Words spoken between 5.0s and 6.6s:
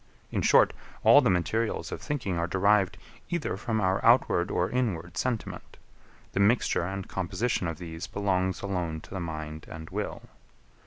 sentiment: the